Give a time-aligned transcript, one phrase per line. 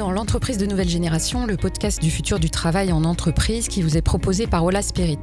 [0.00, 3.98] Dans l'entreprise de nouvelle génération, le podcast du futur du travail en entreprise qui vous
[3.98, 5.18] est proposé par Ola Spirit.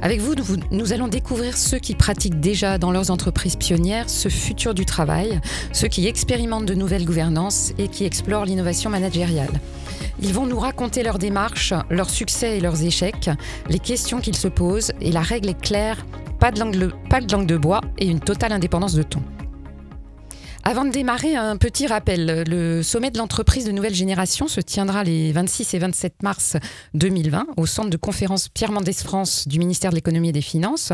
[0.00, 0.34] Avec vous,
[0.70, 5.38] nous, allons découvrir ceux qui pratiquent déjà dans leurs entreprises pionnières ce futur du travail,
[5.72, 9.52] ceux qui expérimentent de nouvelles gouvernances et qui explorent l'innovation managériale.
[10.22, 13.28] Ils vont nous raconter leur démarche, leurs succès et leurs échecs,
[13.68, 16.06] les questions qu'ils se posent et la règle est claire,
[16.40, 19.20] pas de langue, pas de, langue de bois et une totale indépendance de ton.
[20.64, 22.44] Avant de démarrer, un petit rappel.
[22.46, 26.56] Le sommet de l'entreprise de nouvelle génération se tiendra les 26 et 27 mars
[26.94, 30.92] 2020 au centre de conférence Pierre Mendès France du ministère de l'économie et des finances,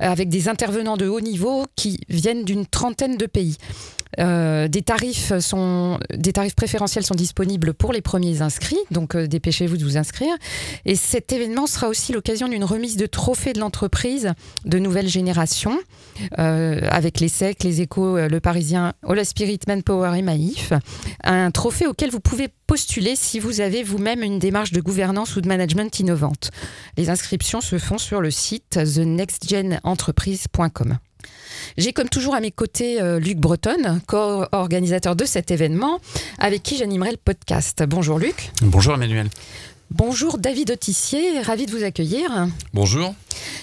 [0.00, 3.56] avec des intervenants de haut niveau qui viennent d'une trentaine de pays.
[4.18, 9.28] Euh, des, tarifs sont, des tarifs préférentiels sont disponibles pour les premiers inscrits, donc euh,
[9.28, 10.34] dépêchez-vous de vous inscrire.
[10.84, 14.32] Et cet événement sera aussi l'occasion d'une remise de trophées de l'entreprise
[14.64, 15.78] de nouvelle génération,
[16.38, 20.72] euh, avec les SEC, les Échos, le Parisien, Ola Spirit, Manpower et Maïf.
[21.22, 25.40] Un trophée auquel vous pouvez postuler si vous avez vous-même une démarche de gouvernance ou
[25.40, 26.50] de management innovante.
[26.96, 30.98] Les inscriptions se font sur le site thenextgenentreprise.com.
[31.76, 36.00] J'ai comme toujours à mes côtés euh, Luc Breton, co-organisateur de cet événement,
[36.38, 37.82] avec qui j'animerai le podcast.
[37.86, 38.50] Bonjour Luc.
[38.62, 39.28] Bonjour Emmanuel.
[39.92, 42.46] Bonjour David Autissier, ravi de vous accueillir.
[42.72, 43.12] Bonjour.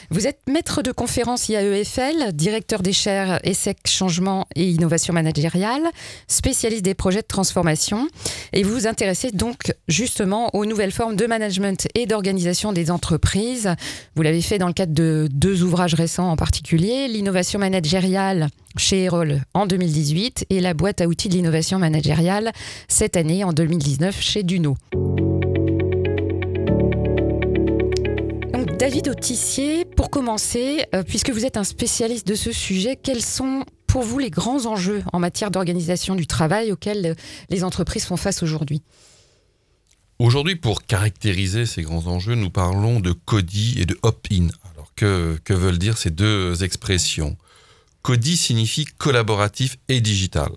[0.09, 5.83] Vous êtes maître de conférence IAEFL, directeur des chaires ESSEC Changement et Innovation Managériale,
[6.27, 8.09] spécialiste des projets de transformation,
[8.51, 13.73] et vous vous intéressez donc justement aux nouvelles formes de management et d'organisation des entreprises.
[14.15, 19.03] Vous l'avez fait dans le cadre de deux ouvrages récents en particulier, l'innovation managériale chez
[19.03, 22.51] Erol en 2018 et la boîte à outils de l'innovation managériale
[22.89, 24.75] cette année en 2019 chez Duno.
[28.77, 33.65] David Autissier, pour commencer, euh, puisque vous êtes un spécialiste de ce sujet, quels sont
[33.87, 37.15] pour vous les grands enjeux en matière d'organisation du travail auxquels
[37.49, 38.83] les entreprises font face aujourd'hui?
[40.19, 44.49] Aujourd'hui, pour caractériser ces grands enjeux, nous parlons de CODI et de opt-in.
[44.75, 47.35] Alors, que, que veulent dire ces deux expressions?
[48.03, 50.49] CODI signifie collaboratif et digital.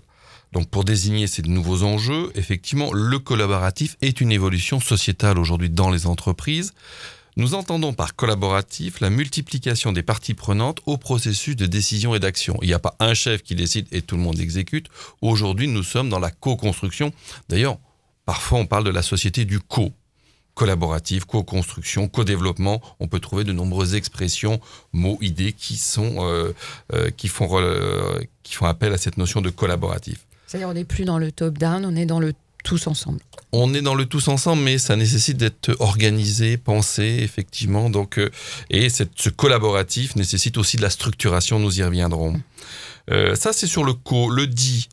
[0.51, 5.89] Donc pour désigner ces nouveaux enjeux, effectivement, le collaboratif est une évolution sociétale aujourd'hui dans
[5.89, 6.73] les entreprises.
[7.41, 12.55] Nous entendons par collaboratif la multiplication des parties prenantes au processus de décision et d'action.
[12.61, 14.89] Il n'y a pas un chef qui décide et tout le monde exécute.
[15.23, 17.11] Aujourd'hui, nous sommes dans la co-construction.
[17.49, 17.79] D'ailleurs,
[18.27, 19.91] parfois on parle de la société du co
[20.53, 22.79] collaboratif, co-construction, co-développement.
[22.99, 24.59] On peut trouver de nombreuses expressions,
[24.93, 26.53] mots, idées qui sont euh,
[26.93, 30.27] euh, qui font euh, qui font appel à cette notion de collaboratif.
[30.45, 33.81] C'est-à-dire on n'est plus dans le top-down, on est dans le tous ensemble on est
[33.81, 37.89] dans le tous ensemble, mais ça nécessite d'être organisé, pensé, effectivement.
[37.89, 38.29] Donc, euh,
[38.69, 41.59] et ce collaboratif nécessite aussi de la structuration.
[41.59, 42.39] Nous y reviendrons.
[43.09, 44.87] Euh, ça, c'est sur le co, le dit,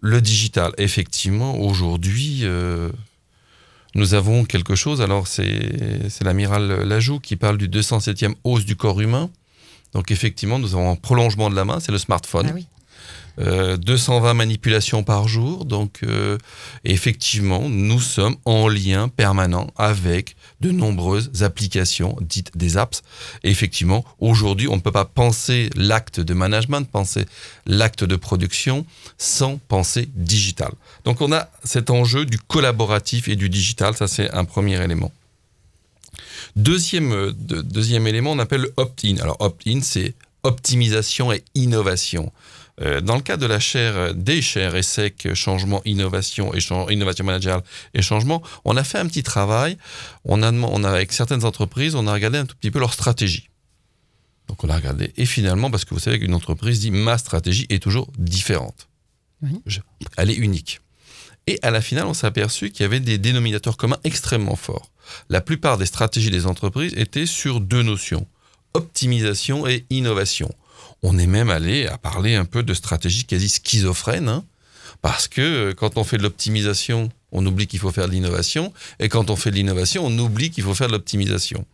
[0.00, 0.72] le digital.
[0.78, 2.90] Effectivement, aujourd'hui, euh,
[3.96, 5.00] nous avons quelque chose.
[5.00, 9.30] Alors, c'est l'amiral Lajoux qui parle du 207e hausse du corps humain.
[9.94, 12.46] Donc, effectivement, nous avons un prolongement de la main, c'est le smartphone.
[12.50, 12.75] Ah 220
[13.38, 13.76] euh,
[14.34, 15.64] manipulations par jour.
[15.64, 16.38] Donc, euh,
[16.84, 23.02] effectivement, nous sommes en lien permanent avec de nombreuses applications dites des apps.
[23.44, 27.26] Et effectivement, aujourd'hui, on ne peut pas penser l'acte de management, penser
[27.66, 28.86] l'acte de production
[29.18, 30.72] sans penser digital.
[31.04, 33.94] Donc, on a cet enjeu du collaboratif et du digital.
[33.94, 35.12] Ça, c'est un premier élément.
[36.56, 39.18] Deuxième, euh, deuxième élément, on appelle le opt-in.
[39.18, 42.32] Alors, opt-in, c'est optimisation et innovation.
[42.82, 46.58] Euh, dans le cas de la chaire, euh, des chaires ESSEC, changement, innovation, et
[46.92, 47.62] innovation managériale
[47.94, 49.78] et changement, on a fait un petit travail.
[50.24, 52.92] On a, on a, avec certaines entreprises, on a regardé un tout petit peu leur
[52.92, 53.48] stratégie.
[54.48, 55.12] Donc on a regardé.
[55.16, 58.88] Et finalement, parce que vous savez qu'une entreprise dit ma stratégie est toujours différente.
[60.16, 60.80] elle est unique.
[61.46, 64.90] Et à la finale, on s'est aperçu qu'il y avait des dénominateurs communs extrêmement forts.
[65.28, 68.26] La plupart des stratégies des entreprises étaient sur deux notions
[68.76, 70.54] optimisation et innovation.
[71.02, 74.44] On est même allé à parler un peu de stratégie quasi schizophrène, hein,
[75.02, 78.72] parce que euh, quand on fait de l'optimisation, on oublie qu'il faut faire de l'innovation,
[78.98, 81.64] et quand on fait de l'innovation, on oublie qu'il faut faire de l'optimisation.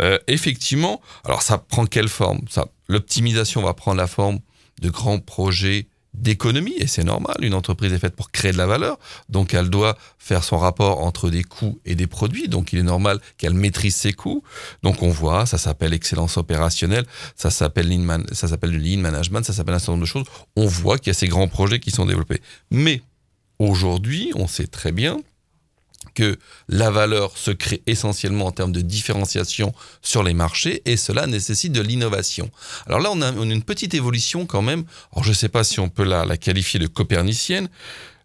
[0.00, 2.40] Euh, effectivement, alors ça prend quelle forme?
[2.88, 4.38] L'optimisation va prendre la forme
[4.80, 8.66] de grands projets d'économie, et c'est normal, une entreprise est faite pour créer de la
[8.66, 12.78] valeur, donc elle doit faire son rapport entre des coûts et des produits, donc il
[12.78, 14.42] est normal qu'elle maîtrise ses coûts.
[14.82, 17.06] Donc on voit, ça s'appelle excellence opérationnelle,
[17.36, 20.26] ça s'appelle lean, ça s'appelle le lean management, ça s'appelle un certain nombre de choses.
[20.56, 22.40] On voit qu'il y a ces grands projets qui sont développés.
[22.70, 23.02] Mais
[23.58, 25.18] aujourd'hui, on sait très bien
[26.14, 29.72] que la valeur se crée essentiellement en termes de différenciation
[30.02, 32.50] sur les marchés et cela nécessite de l'innovation.
[32.86, 34.84] Alors là, on a, une petite évolution quand même.
[35.12, 37.68] Alors je ne sais pas si on peut la, qualifier de copernicienne.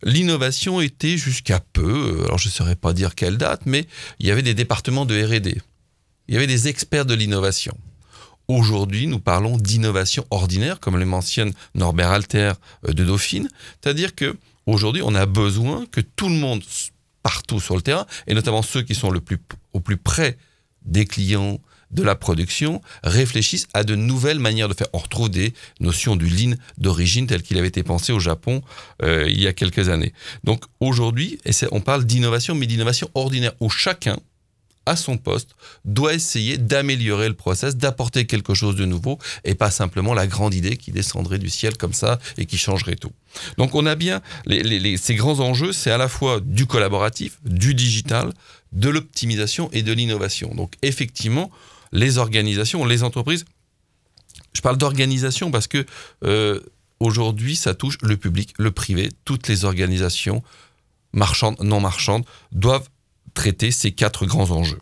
[0.04, 3.86] l'innovation était jusqu'à peu, alors je ne saurais pas dire quelle date, mais
[4.20, 5.62] il y avait des départements de R&D.
[6.28, 7.78] Il y avait des experts de l'innovation.
[8.48, 12.54] Aujourd'hui, nous parlons d'innovation ordinaire, comme le mentionne Norbert Alter
[12.88, 13.50] euh, de Dauphine,
[13.82, 14.36] c'est-à-dire que
[14.66, 16.62] aujourd'hui, on a besoin que tout le monde
[17.24, 19.40] partout sur le terrain, et notamment ceux qui sont le plus,
[19.74, 20.38] au plus près
[20.86, 21.60] des clients,
[21.94, 24.88] de la production, réfléchissent à de nouvelles manières de faire.
[24.94, 28.62] On retrouve des notions du lean d'origine tel qu'il avait été pensé au Japon
[29.04, 30.14] euh, il y a quelques années.
[30.44, 31.40] Donc aujourd'hui,
[31.72, 34.18] on parle d'innovation, mais d'innovation ordinaire, où chacun,
[34.86, 39.72] à son poste, doit essayer d'améliorer le process, d'apporter quelque chose de nouveau, et pas
[39.72, 43.12] simplement la grande idée qui descendrait du ciel comme ça et qui changerait tout.
[43.58, 44.22] Donc on a bien
[44.98, 48.34] ces grands enjeux, c'est à la fois du collaboratif, du digital,
[48.72, 50.54] de l'optimisation et de l'innovation.
[50.56, 51.50] Donc effectivement,
[51.92, 53.46] les organisations, les entreprises,
[54.54, 55.86] je parle d'organisation parce que
[56.24, 56.60] euh,
[57.00, 60.44] aujourd'hui, ça touche le public, le privé, toutes les organisations
[61.12, 62.90] marchandes, non marchandes, doivent
[63.34, 64.80] traiter ces quatre grands enjeux.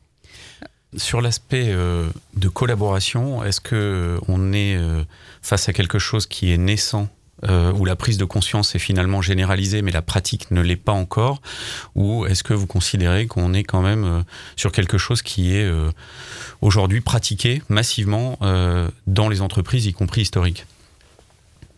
[0.98, 5.04] Sur l'aspect euh, de collaboration, est-ce que euh, on est euh,
[5.42, 7.10] face à quelque chose qui est naissant
[7.74, 11.42] où la prise de conscience est finalement généralisée, mais la pratique ne l'est pas encore
[11.96, 14.24] Ou est-ce que vous considérez qu'on est quand même
[14.56, 15.68] sur quelque chose qui est
[16.62, 18.38] aujourd'hui pratiqué massivement
[19.08, 20.68] dans les entreprises, y compris historiques?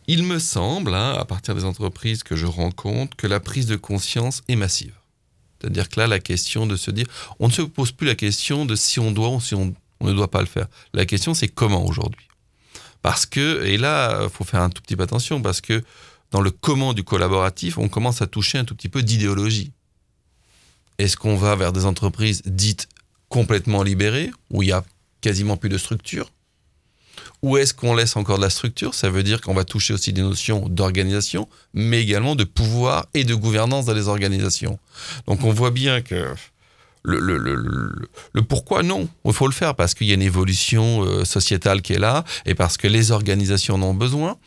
[0.08, 3.78] Il me semble, hein, à partir des entreprises que je rencontre, que la prise de
[3.78, 4.92] conscience est massive.
[5.64, 7.08] C'est-à-dire que là, la question de se dire,
[7.40, 10.14] on ne se pose plus la question de si on doit ou si on, ne
[10.14, 10.68] doit pas le faire.
[10.94, 12.28] La question, c'est comment aujourd'hui?
[13.02, 15.82] Parce que, et là, faut faire un tout petit peu attention, parce que
[16.32, 19.72] dans le comment du collaboratif, on commence à toucher un tout petit peu d'idéologie.
[20.98, 22.90] Est-ce qu'on va vers des entreprises dites
[23.30, 24.84] complètement libérées, où il y a
[25.22, 26.30] quasiment plus de structure
[27.44, 28.96] où est-ce qu'on laisse encore de la structure?
[28.96, 33.26] Ça veut dire qu'on va toucher aussi des notions d'organisation, mais également de pouvoir et
[33.26, 34.80] de gouvernance dans les organisations.
[35.28, 36.34] Donc on voit bien que
[37.04, 41.82] le, pourquoi non, il faut le faire parce qu'il y a une évolution euh, sociétale
[41.82, 44.38] qui est là et parce que les organisations en ont besoin.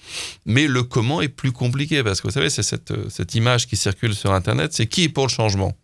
[0.47, 3.77] Mais le comment est plus compliqué parce que vous savez, c'est cette, cette image qui
[3.77, 5.75] circule sur Internet, c'est qui est pour le changement?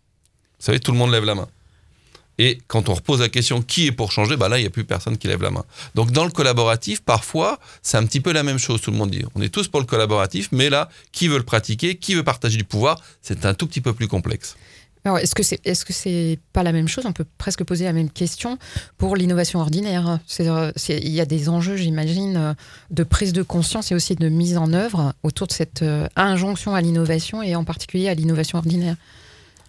[0.59, 1.47] Vous savez, tout le monde lève la main.
[2.39, 4.71] Et quand on repose la question qui est pour changer, bah là, il n'y a
[4.71, 5.63] plus personne qui lève la main.
[5.95, 9.11] Donc dans le collaboratif, parfois, c'est un petit peu la même chose, tout le monde
[9.11, 9.23] dit.
[9.35, 12.57] On est tous pour le collaboratif, mais là, qui veut le pratiquer, qui veut partager
[12.57, 14.55] du pouvoir, c'est un tout petit peu plus complexe.
[15.05, 17.05] Alors, est-ce que c'est est-ce que c'est pas la même chose?
[17.05, 18.57] On peut presque poser la même question
[18.97, 20.19] pour l'innovation ordinaire.
[20.39, 22.55] il y a des enjeux, j'imagine,
[22.89, 26.73] de prise de conscience et aussi de mise en œuvre autour de cette euh, injonction
[26.73, 28.95] à l'innovation et en particulier à l'innovation ordinaire.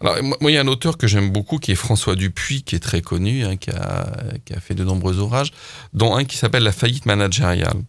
[0.00, 2.74] Alors, moi, il y a un auteur que j'aime beaucoup qui est François Dupuis, qui
[2.74, 5.52] est très connu, hein, qui, a, fait de nombreux ouvrages,
[5.92, 7.82] dont un qui s'appelle La faillite managériale.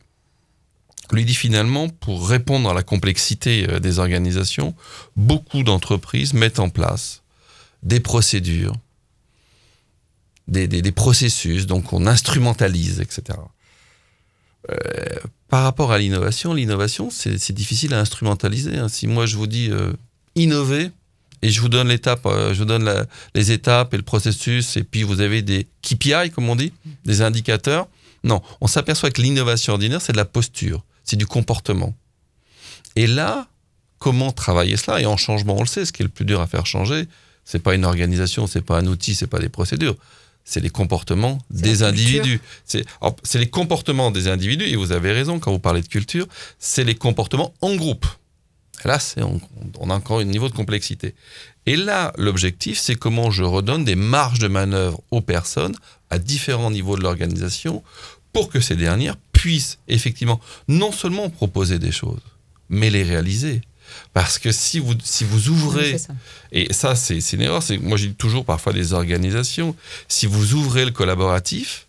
[1.12, 4.75] Lui dit finalement, pour répondre à la complexité euh, des organisations,
[5.16, 7.22] beaucoup d'entreprises mettent en place
[7.84, 8.74] des procédures,
[10.48, 13.38] des, processus, donc on instrumentalise, etc.
[14.72, 14.75] Euh,
[15.48, 18.78] par rapport à l'innovation, l'innovation, c'est difficile à instrumentaliser.
[18.78, 18.90] Hein.
[18.90, 19.94] Si moi je vous dis euh,
[20.36, 20.90] innover,
[21.45, 24.83] et je vous donne l'étape, euh, je vous donne les étapes et le processus, et
[24.83, 26.73] puis vous avez des KPI, comme on dit,
[27.06, 27.87] des indicateurs.
[28.23, 31.94] Non, on s'aperçoit que l'innovation ordinaire, c'est de la posture, c'est du comportement.
[32.95, 33.47] Et là,
[33.99, 34.99] comment travailler cela?
[35.02, 37.07] Et en changement, on le sait, ce qui est le plus dur à faire changer,
[37.44, 39.95] c'est pas une organisation, c'est pas un outil, c'est pas des procédures,
[40.45, 42.42] c'est les comportements des individus.
[42.66, 46.25] C'est les comportements des individus, et vous avez raison quand vous parlez de culture,
[46.57, 48.07] c'est les comportements en groupe.
[48.83, 49.39] Là, on,
[49.79, 51.15] on, a encore un niveau de complexité.
[51.65, 55.75] Et là, l'objectif, c'est comment je redonne des marges de manœuvre aux personnes
[56.09, 57.83] à différents niveaux de l'organisation
[58.33, 62.21] pour que ces dernières puissent effectivement non seulement proposer des choses,
[62.69, 63.61] mais les réaliser.
[64.13, 65.95] Parce que si vous, si vous ouvrez,
[66.51, 69.75] et ça c'est une erreur, moi j'ai toujours parfois des organisations,
[70.07, 71.87] si vous ouvrez le collaboratif,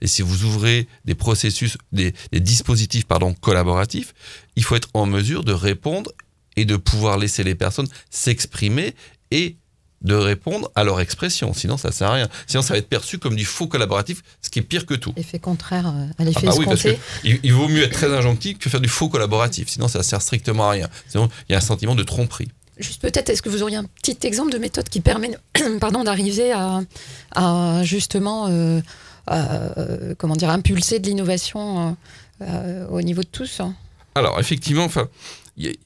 [0.00, 4.14] et si vous ouvrez des processus, des, dispositifs pardon, collaboratifs,
[4.56, 6.10] il faut être en mesure de répondre
[6.56, 8.94] et de pouvoir laisser les personnes s'exprimer
[9.30, 9.56] et
[10.02, 11.54] de répondre à leur expression.
[11.54, 12.28] Sinon, ça ne sert à rien.
[12.46, 15.12] Sinon, ça va être perçu comme du faux collaboratif, ce qui est pire que tout.
[15.16, 16.86] Effet contraire euh, à l'effet ah bah oui, parce
[17.24, 19.68] il, vaut mieux être très injonctif que faire du faux collaboratif.
[19.68, 20.88] Sinon, ça ne sert strictement à rien.
[21.08, 22.48] Sinon, il y a un sentiment de tromperie.
[22.78, 25.30] Juste peut-être, est-ce que vous auriez un petit exemple de méthode qui permet
[25.80, 26.82] pardon, d'arriver à,
[27.34, 28.80] à, justement euh,
[29.30, 31.92] euh, comment dire, impulser de l'innovation euh,
[32.42, 33.74] euh, au niveau de tous hein?
[34.16, 35.08] Alors, effectivement, enfin,
[35.56, 35.76] il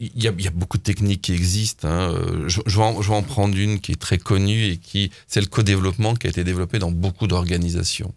[0.00, 1.88] y, a beaucoup de techniques qui existent.
[1.88, 2.14] Hein.
[2.46, 6.26] Je, vais en, prendre une qui est très connue et qui, c'est le co-développement qui
[6.26, 8.12] a été développé dans beaucoup d'organisations.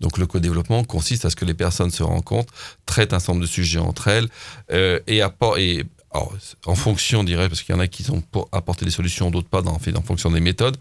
[0.00, 2.52] Donc le co-développement consiste à ce que les personnes se rencontrent,
[2.86, 4.28] traitent un certain nombre de sujets entre elles
[4.70, 5.22] et,
[5.58, 5.84] et
[6.14, 6.34] alors,
[6.66, 9.30] en fonction, on dirait, parce qu'il y en a qui sont pour apporter des solutions,
[9.30, 10.76] d'autres pas, dans, en fonction des méthodes.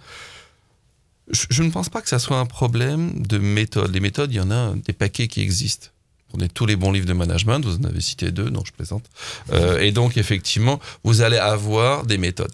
[1.29, 3.93] Je, ne pense pas que ça soit un problème de méthode.
[3.93, 5.87] Les méthodes, il y en a des paquets qui existent.
[6.31, 9.03] Prenez tous les bons livres de management, vous en avez cité deux, non, je plaisante.
[9.51, 12.51] Euh, et donc, effectivement, vous allez avoir des méthodes.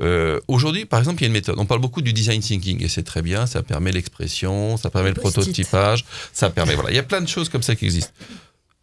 [0.00, 1.54] Euh, aujourd'hui, par exemple, il y a une méthode.
[1.58, 3.46] On parle beaucoup du design thinking et c'est très bien.
[3.46, 6.74] Ça permet l'expression, ça permet le, prototypage, ça permet.
[6.74, 8.12] Voilà, il y a plein de choses comme ça qui existent.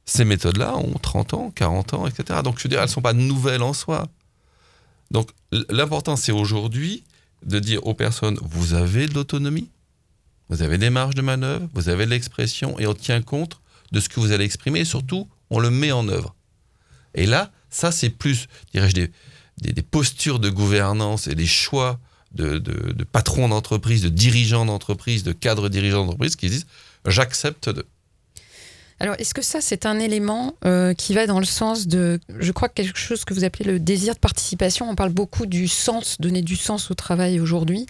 [0.05, 2.39] Ces méthodes-là ont 30 ans, 40 ans, etc.
[2.43, 4.07] Donc, je veux dire, elles ne sont pas nouvelles en soi.
[5.11, 5.29] Donc,
[5.69, 7.03] l'important, c'est aujourd'hui
[7.45, 9.69] de dire aux personnes vous avez de l'autonomie,
[10.47, 13.59] vous avez des marges de manœuvre, vous avez de l'expression et on tient compte
[13.91, 16.35] de ce que vous allez exprimer et surtout, on le met en œuvre.
[17.15, 19.11] Et là, ça, c'est plus, dirais-je, des,
[19.57, 21.99] des, postures de gouvernance et des choix
[22.31, 26.67] de, de, patrons d'entreprise, de dirigeants d'entreprise, de cadres dirigeants d'entreprise qui disent
[27.05, 27.85] j'accepte de.
[29.01, 32.51] Alors, est-ce que ça, c'est un élément euh, qui va dans le sens de, je
[32.51, 34.89] crois, quelque chose que vous appelez le désir de participation?
[34.89, 37.85] On parle beaucoup du sens, donner du sens au travail aujourd'hui.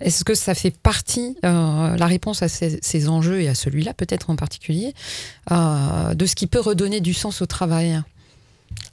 [0.00, 4.30] Est-ce que ça fait partie, euh, la réponse à ces, enjeux et à celui-là peut-être
[4.30, 4.94] en particulier,
[5.50, 8.00] euh, de ce qui peut redonner du sens au travail?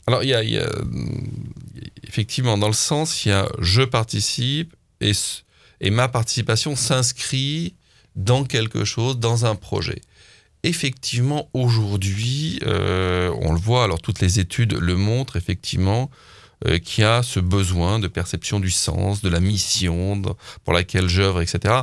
[0.08, 0.24] Alors,
[2.04, 5.13] effectivement, dans le sens, il y a je participe et,
[5.80, 7.75] et ma participation s'inscrit
[8.18, 10.01] dans quelque chose, dans un projet.
[10.63, 16.12] Effectivement, aujourd'hui, euh, on le voit, alors toutes les études le montrent, effectivement,
[16.68, 20.22] euh, qu'il y a ce besoin de perception du sens, de la mission
[20.63, 21.82] pour laquelle j'œuvre, etc.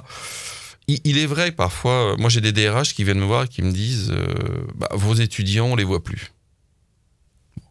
[0.87, 3.73] Il, est vrai parfois, moi j'ai des DRH qui viennent me voir et qui me
[3.73, 6.33] disent euh, bah, Vos étudiants, on les voit plus.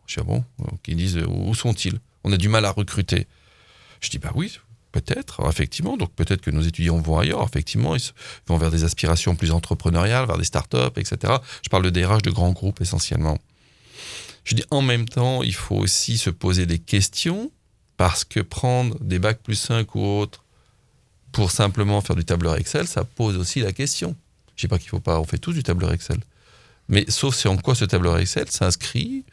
[0.06, 0.44] je dis ah bon?
[0.84, 2.00] Qui disent Où sont-ils?
[2.26, 3.26] On a du mal à recruter.
[4.02, 4.60] Je dis Bah oui,
[4.98, 5.96] Peut-être, effectivement.
[5.96, 7.44] Donc peut-être que nos étudiants vont ailleurs.
[7.44, 8.02] Effectivement, ils
[8.48, 11.36] vont vers des aspirations plus entrepreneuriales, vers des startups, etc.
[11.64, 13.38] Je parle de DRH de grands groupes essentiellement.
[14.44, 17.52] Je dis en même temps, il faut aussi se poser des questions
[17.96, 20.44] parce que prendre des bacs plus 5 ou autres
[21.32, 24.16] pour simplement faire du tableur Excel, ça pose aussi la question.
[24.56, 26.18] Je dis pas qu'il faut pas, on fait tous du tableur Excel.
[26.90, 29.26] Mais sauf c'est en quoi ce tableur Excel s'inscrit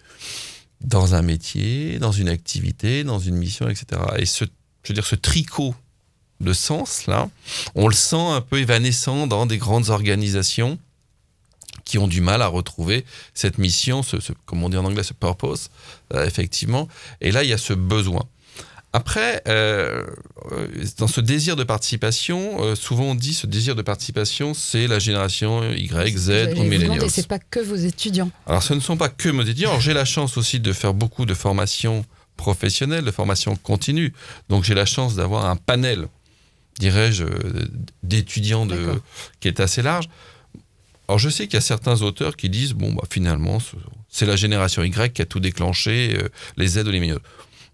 [0.83, 4.03] dans un métier, dans une activité, dans une mission, etc.
[4.19, 4.45] Et ce
[4.85, 5.75] je veux dire, ce tricot
[6.41, 7.29] de sens, là,
[7.75, 10.79] on le sent un peu évanescent dans des grandes organisations
[11.85, 15.13] qui ont du mal à retrouver cette mission, ce, comme on dit en anglais, ce
[15.13, 15.71] purpose,
[16.13, 16.89] euh, effectivement.
[17.21, 18.23] Et là, il y a ce besoin.
[18.93, 20.05] Après, euh,
[20.99, 25.01] dans ce désir de participation, euh, souvent on dit ce désir de participation, c'est la
[25.01, 27.03] génération Y, Z ou millennials.
[27.03, 28.31] Et c'est pas que vos étudiants.
[28.47, 29.81] Alors, ce ne sont pas que mes étudiants.
[29.81, 32.05] J'ai la chance aussi de faire beaucoup de formations
[32.37, 34.13] professionnelle, de formation continue.
[34.49, 36.09] Donc j'ai la chance d'avoir un panel,
[36.79, 37.25] dirais-je,
[38.03, 39.01] d'étudiants de,
[39.41, 40.09] qui est assez large.
[41.09, 43.59] Alors je sais qu'il y a certains auteurs qui disent, bon, bah, finalement,
[44.09, 47.21] c'est la génération Y qui a tout déclenché, euh, les Z ou les milieux.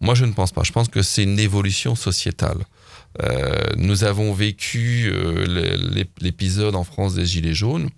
[0.01, 0.63] Moi, je ne pense pas.
[0.63, 2.59] Je pense que c'est une évolution sociétale.
[3.23, 7.91] Euh, nous avons vécu euh, l'épisode en France des Gilets jaunes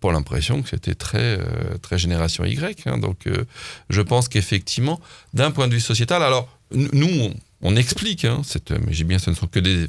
[0.00, 2.86] pour l'impression que c'était très, euh, très génération Y.
[2.86, 2.98] Hein.
[2.98, 3.44] donc, euh,
[3.90, 5.00] je pense qu'effectivement,
[5.34, 8.42] d'un point de vue sociétal, alors, nous, on, explique, hein,
[8.86, 9.88] mais j'ai bien, ce ne sont que des,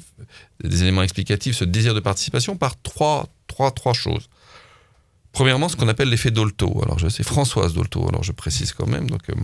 [0.63, 4.29] éléments explicatifs, ce désir de participation par trois, trois, trois choses.
[5.31, 6.81] Premièrement, ce qu'on appelle l'effet Dolto.
[6.83, 9.35] Alors, je sais, Françoise Dolto, alors je précise quand même, donc, euh,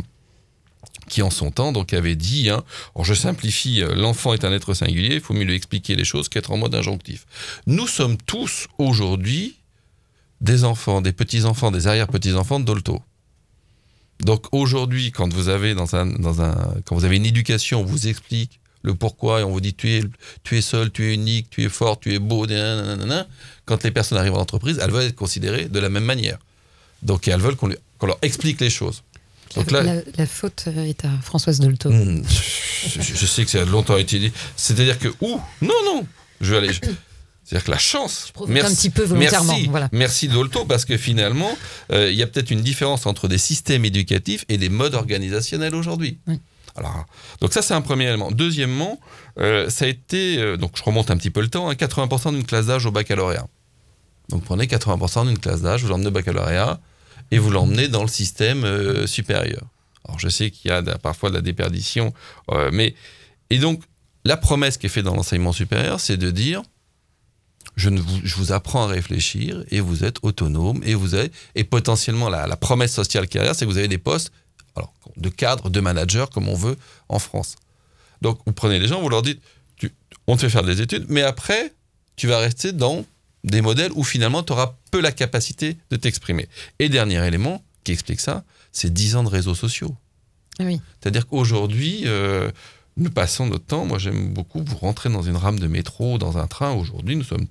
[1.07, 2.63] qui en son temps donc avait dit, hein,
[3.01, 6.51] je simplifie, l'enfant est un être singulier, il faut mieux lui expliquer les choses qu'être
[6.51, 7.25] en mode injonctif.
[7.67, 9.55] Nous sommes tous aujourd'hui
[10.41, 13.01] des enfants, des petits-enfants, des arrière-petits-enfants de Dolto.
[14.21, 17.85] Donc aujourd'hui, quand vous avez dans un, dans un, quand vous avez une éducation, on
[17.85, 20.03] vous explique le pourquoi et on vous dit tu es,
[20.43, 23.27] tu es seul, tu es unique, tu es fort, tu es beau, nanana,
[23.65, 26.39] quand les personnes arrivent en entreprise, elles veulent être considérées de la même manière.
[27.03, 27.67] Donc elles veulent qu'on
[28.05, 29.03] leur explique les choses.
[29.55, 31.89] Donc là, la, faute est à Françoise Dolto.
[31.89, 32.21] Hmm,
[32.99, 34.31] je, sais que ça a longtemps été dit.
[34.55, 36.05] C'est-à-dire que, ouh, non, non,
[36.41, 36.71] je vais aller.
[37.47, 38.33] C'est-à-dire que la chance.
[38.49, 39.53] merci, un petit peu volontairement.
[39.53, 39.87] Merci, voilà.
[39.93, 41.57] merci Dolto, parce que finalement,
[41.93, 45.73] euh, il y a peut-être une différence entre des systèmes éducatifs et des modes organisationnels
[45.73, 46.19] aujourd'hui.
[46.75, 47.05] Alors,
[47.39, 48.31] donc ça, c'est un premier élément.
[48.31, 48.99] Deuxièmement,
[49.39, 52.31] euh, ça a été, euh, donc je remonte un petit peu le temps, 80% hein,
[52.33, 53.47] d'une classe d'âge au baccalauréat.
[54.27, 56.81] Donc prenez 80% d'une classe d'âge, vous l'emmenez au baccalauréat
[57.31, 59.63] et vous l'emmenez dans le système supérieur.
[60.05, 62.13] Alors je sais qu'il y a parfois de la déperdition,
[62.73, 62.93] mais
[63.49, 63.83] et donc
[64.25, 66.61] la promesse qui est faite dans l'enseignement supérieur, c'est de dire
[67.77, 72.57] je, vous, apprends à réfléchir et vous êtes autonome et vous avez, et potentiellement la,
[72.57, 74.31] promesse sociale qui est derrière, c'est que vous avez des postes
[74.75, 76.75] alors, de cadre, de manager, comme on veut
[77.07, 77.55] en France.
[78.21, 79.41] Donc, vous prenez les gens, vous leur dites,
[80.25, 81.73] on te fait faire des études, mais après,
[82.15, 83.05] tu vas rester dans
[83.43, 86.47] des modèles où finalement, tu auras peu la capacité de t'exprimer.
[86.79, 89.95] Et dernier élément qui explique ça, c'est 10 ans de réseaux sociaux.
[90.59, 90.81] Oui.
[90.99, 92.51] C'est-à-dire qu'aujourd'hui, euh,
[92.97, 96.39] nous passons notre temps, moi j'aime beaucoup, vous rentrez dans une rame de métro, dans
[96.39, 97.45] un train, aujourd'hui nous sommes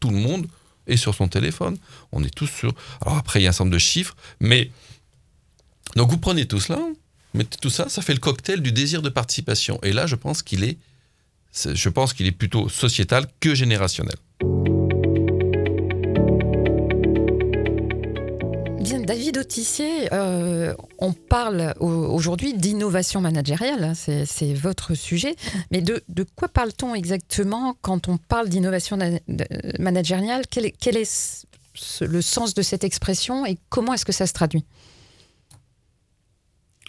[0.00, 0.46] tout le monde
[0.86, 1.76] est sur son téléphone.
[2.12, 2.74] On est tous sur...
[3.02, 4.70] Alors après, il y a un certain nombre de chiffres, mais...
[5.96, 6.80] Donc vous prenez tout cela,
[7.34, 9.78] mettez tout ça, ça fait le cocktail du désir de participation.
[9.82, 10.78] Et là, je pense qu'il est,
[11.52, 14.16] je pense qu'il est plutôt sociétal que générationnel.
[20.12, 25.36] Euh, on parle aujourd'hui d'innovation managériale, hein, c'est votre sujet,
[25.70, 26.02] mais de,
[26.36, 28.98] quoi parle-t-on exactement quand on parle d'innovation
[29.78, 30.42] managériale?
[30.50, 31.46] Quel, est
[32.00, 34.64] le sens de cette expression et comment est-ce que ça se traduit?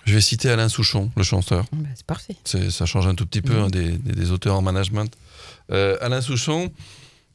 [0.06, 1.66] Je vais citer Alain Souchon, le chanteur.
[1.72, 2.36] Bah, c'est parfait.
[2.44, 5.16] Ça change un tout petit peu hein, des, auteurs en management.
[5.72, 6.72] Euh, Alain Souchon,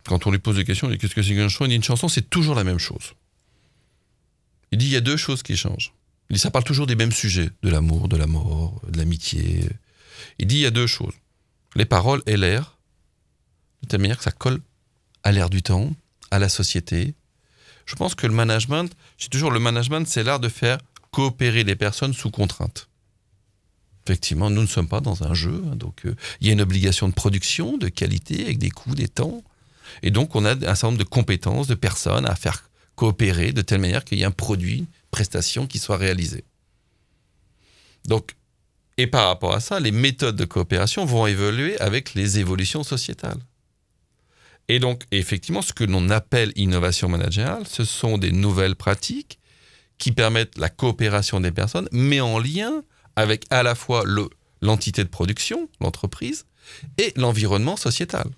[0.05, 1.77] quand on lui pose des questions, il dit qu'est-ce que c'est qu'une chanson Il dit
[1.77, 3.13] une chanson, c'est toujours la même chose.
[4.73, 5.93] Il dit il y a deux choses qui changent.
[6.31, 9.69] Il dit ça parle toujours des mêmes sujets, de l'amour, de la mort, de l'amitié.
[10.39, 11.15] Il dit il y a deux choses.
[11.75, 12.79] Les paroles et l'air,
[13.83, 14.61] de telle manière que ça colle
[15.23, 15.93] à l'air du temps,
[16.31, 17.15] à la société.
[17.85, 20.79] Je pense que le management, c'est toujours le management, c'est l'art de faire
[21.11, 22.89] coopérer les personnes sous contrainte.
[24.07, 26.61] Effectivement, nous ne sommes pas dans un jeu, hein, donc euh, il y a une
[26.61, 29.43] obligation de production, de qualité, avec des coûts, des temps.
[30.03, 33.63] Et donc on a un certain nombre de compétences, de personnes à faire coopérer de
[33.63, 36.45] telle manière qu'il y ait un produit, prestation qui soit réalisée.
[38.07, 38.35] Donc,
[38.99, 43.41] et par rapport à ça, les méthodes de coopération vont évoluer avec les évolutions sociétales.
[44.69, 49.39] Et donc, effectivement, ce que l'on appelle innovation managériale, ce sont des nouvelles pratiques
[49.99, 52.83] qui permettent la coopération des personnes, mais en lien
[53.15, 54.05] avec à la fois
[54.61, 56.47] l'entité de production, l'entreprise,
[56.99, 58.29] et l'environnement sociétal.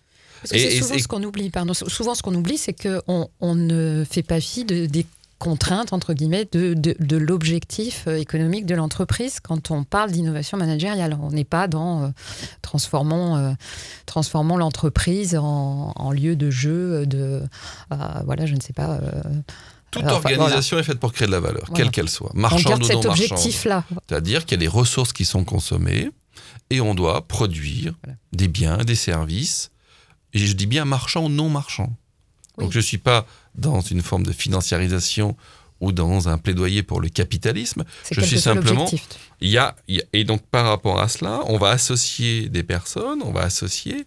[0.43, 1.51] Parce que c'est souvent ce qu'on oublie.
[1.51, 1.75] Pardon.
[1.75, 5.07] Souvent, ce qu'on oublie, c'est qu'on on ne fait pas fi de, des
[5.39, 11.17] contraintes, entre guillemets, de, de, l'objectif euh, économique de l'entreprise quand on parle d'innovation managériale.
[11.23, 12.09] On n'est pas dans euh,
[12.61, 13.53] transformons, euh,
[14.07, 17.43] transformons l'entreprise en, en, lieu de jeu, de.
[18.25, 18.99] voilà, je ne sais pas.
[19.91, 23.07] toute organisation est faite pour créer de la valeur, quelle qu'elle soit, marchande ou non
[23.07, 23.85] objectif-là.
[24.09, 26.11] C'est-à-dire qu'il y a des ressources qui sont consommées
[26.71, 27.95] et on doit produire
[28.33, 29.71] des biens, des services
[30.35, 31.97] et je dis bien marchand ou non marchand.
[32.59, 35.37] Donc je ne suis pas dans une forme de financiarisation
[35.81, 37.85] ou dans un plaidoyer pour le capitalisme.
[38.11, 38.91] Je suis simplement.
[39.41, 39.77] Il y, a,
[40.13, 44.07] et donc par rapport à cela, on va associer des personnes, on va associer.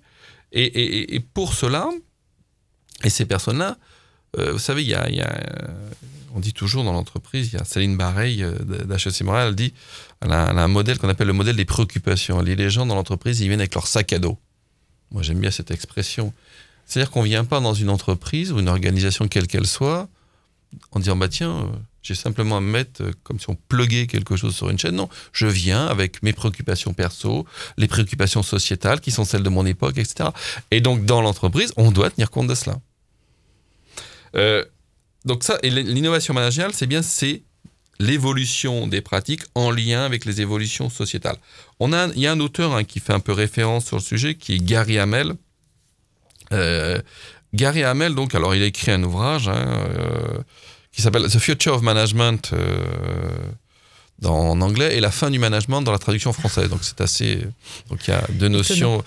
[0.52, 1.90] Et, pour cela,
[3.06, 3.78] et ces personnes-là,
[4.38, 5.08] euh, vous savez, il y a,
[6.36, 8.54] on dit toujours dans l'entreprise, il y a Céline Bareil euh,
[8.86, 9.74] d'HEC Montréal, elle dit,
[10.22, 12.42] elle a, un modèle qu'on appelle le modèle des préoccupations.
[12.42, 14.38] Les gens dans l'entreprise, ils viennent avec leur sac à dos.
[15.12, 16.34] Moi, j'aime bien cette expression.
[16.86, 20.10] C'est-à-dire qu'on ne vient pas dans une entreprise ou une organisation quelle qu'elle soit
[20.92, 21.68] en disant bah tiens, euh,
[22.02, 24.96] j'ai simplement à me mettre euh, comme si on pluguait quelque chose sur une chaîne.
[24.96, 27.46] Non, je viens avec mes préoccupations perso,
[27.78, 30.30] les préoccupations sociétales qui sont celles de mon époque, etc.
[30.72, 32.78] Et donc dans l'entreprise, on doit tenir compte de cela.
[34.36, 34.64] Euh,
[35.26, 37.44] donc ça, et l'innovation managériale, c'est bien, c'est
[38.00, 41.38] l'évolution des pratiques en lien avec les évolutions sociétales.
[41.80, 44.02] On a, il y a un auteur hein, qui fait un peu référence sur le
[44.02, 45.34] sujet, qui est Gary Hamel.
[46.52, 47.00] Euh,
[47.54, 50.40] Gary Hamel, donc, alors il a écrit un ouvrage hein, euh,
[50.92, 52.84] qui s'appelle The Future of Management euh,
[54.20, 56.70] dans, en anglais et la fin du management dans la traduction française.
[56.70, 57.40] Donc c'est assez.
[57.90, 59.04] Donc il y a deux notions.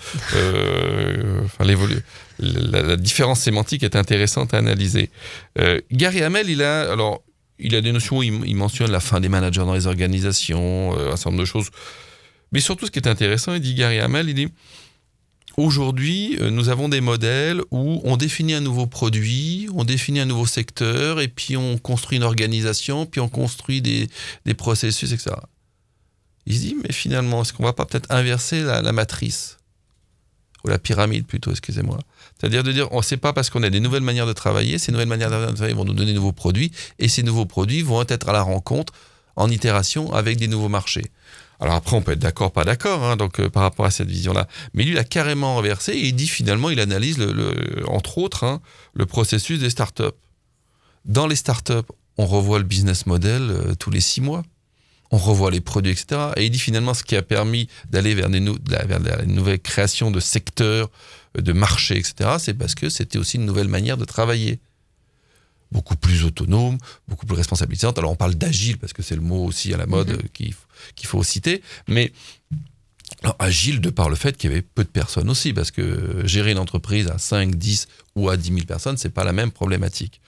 [1.43, 5.09] enfin, la, la, différence sémantique est intéressante à analyser.
[5.91, 7.23] Gary Hamel, il a alors
[7.59, 11.13] il a des notions, il, il, mentionne la fin des managers dans les organisations, euh,
[11.13, 11.69] un certain nombre de choses.
[12.51, 14.47] Mais surtout, ce qui est intéressant, il dit Gary Hamel, il dit
[15.57, 20.25] Aujourd'hui, euh, nous avons des modèles où on définit un nouveau produit, on définit un
[20.25, 24.09] nouveau secteur, et puis on construit une organisation, puis on construit des,
[24.45, 25.35] des processus, etc.
[26.45, 29.57] Il se dit, mais finalement, est-ce qu'on va pas peut-être inverser la matrice?
[30.63, 31.99] Ou la pyramide plutôt, excusez-moi.
[32.39, 34.77] C'est-à-dire de dire, on ne sait pas parce qu'on a des nouvelles manières de travailler,
[34.77, 37.81] ces nouvelles manières de travailler vont nous donner de nouveaux produits, et ces nouveaux produits
[37.81, 38.93] vont être à la rencontre,
[39.35, 41.11] en itération, avec des nouveaux marchés.
[41.59, 44.09] Alors après, on peut être d'accord, pas d'accord, hein, donc euh, par rapport à cette
[44.09, 44.47] vision-là.
[44.73, 48.43] Mais lui, il a carrément renversé et il dit finalement, il analyse, le, entre autres,
[48.43, 48.61] hein,
[48.93, 50.03] le processus des startups.
[51.05, 54.43] Dans les startups, on revoit le business model euh, tous les six mois.
[55.11, 56.31] On revoit les produits, etc.
[56.35, 60.19] Et il dit finalement ce qui a permis d'aller vers, vers la nouvelle création de
[60.19, 60.89] secteurs,
[61.37, 64.59] de marché, etc., c'est parce que c'était aussi une nouvelle manière de travailler.
[65.71, 67.97] Beaucoup plus autonome, beaucoup plus responsabilisante.
[67.97, 70.53] Alors on parle d'agile parce que c'est le mot aussi à la mode mm-hmm.
[70.95, 72.13] qu'il faut citer, mais
[73.39, 76.51] Agile de par le fait qu'il y avait peu de personnes aussi, parce que gérer
[76.51, 80.21] une entreprise à 5, 10 ou à 10 000 personnes, c'est pas la même problématique.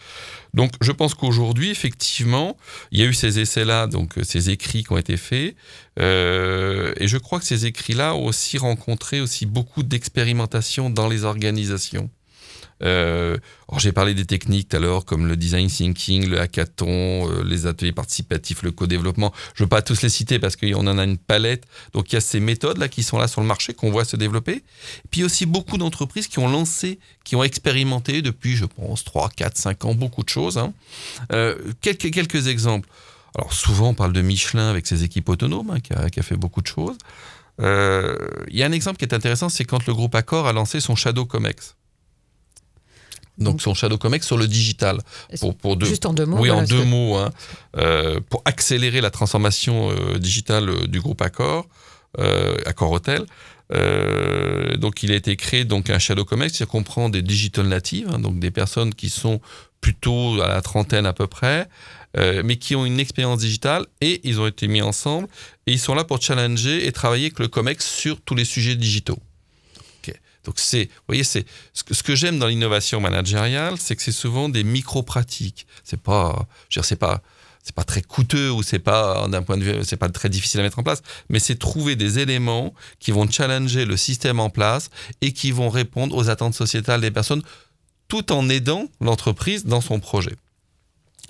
[0.53, 2.57] Donc, je pense qu'aujourd'hui, effectivement,
[2.91, 5.55] il y a eu ces essais-là, donc ces écrits qui ont été faits,
[5.99, 11.23] euh, et je crois que ces écrits-là ont aussi rencontré aussi beaucoup d'expérimentation dans les
[11.23, 12.09] organisations.
[12.83, 13.37] Euh,
[13.77, 17.65] j'ai parlé des techniques tout à l'heure, comme le design thinking, le hackathon, euh, les
[17.65, 19.33] ateliers participatifs, le co-développement.
[19.55, 21.65] Je ne veux pas tous les citer parce qu'on en a une palette.
[21.93, 24.15] Donc il y a ces méthodes-là qui sont là sur le marché, qu'on voit se
[24.15, 24.63] développer.
[25.11, 29.57] Puis aussi beaucoup d'entreprises qui ont lancé, qui ont expérimenté depuis, je pense, 3, 4,
[29.57, 30.57] 5 ans, beaucoup de choses.
[30.57, 30.73] Hein.
[31.31, 32.87] Euh, quelques, quelques exemples.
[33.35, 36.23] Alors souvent on parle de Michelin avec ses équipes autonomes, hein, qui, a, qui, a,
[36.23, 36.97] fait beaucoup de choses.
[37.59, 38.15] Euh,
[38.49, 40.79] il y a un exemple qui est intéressant, c'est quand le groupe Accor a lancé
[40.79, 41.76] son Shadow Comex.
[43.37, 44.99] Donc son Shadow Comex sur le digital.
[45.39, 46.37] Pour, pour deux, Juste en deux mots.
[46.39, 47.15] Oui, en deux mots.
[47.15, 47.31] Hein,
[47.77, 51.67] euh, pour accélérer la transformation euh, digitale euh, du groupe Accor,
[52.19, 53.25] euh, Accor Hotel.
[53.73, 58.07] Euh, donc il a été créé donc un Shadow Comex qui comprend des digital natives,
[58.11, 59.41] hein, donc des personnes qui sont
[59.81, 61.67] plutôt à la trentaine à peu près,
[62.17, 65.27] euh, mais qui ont une expérience digitale et ils ont été mis ensemble
[65.67, 68.75] et ils sont là pour challenger et travailler avec le Comex sur tous les sujets
[68.75, 69.19] digitaux.
[70.47, 74.47] Donc c'est, vous voyez, c'est ce que, j'aime dans l'innovation managériale, c'est que c'est souvent
[74.47, 75.67] des micro-pratiques.
[75.83, 77.21] C'est pas, c'est pas,
[77.63, 80.61] c'est pas très coûteux ou c'est pas d'un point de vue, c'est pas très difficile
[80.61, 84.49] à mettre en place, mais c'est trouver des éléments qui vont challenger le système en
[84.49, 87.41] place et qui vont répondre aux attentes sociétales des personnes,
[88.07, 90.37] tout en aidant l'entreprise dans son projet.